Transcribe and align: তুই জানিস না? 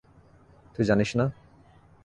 তুই 0.75 0.85
জানিস 0.85 1.09
না? 1.15 1.25